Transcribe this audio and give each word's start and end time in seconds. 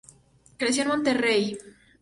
Creció 0.57 0.81
en 0.81 0.87
Monterrey. 0.87 1.59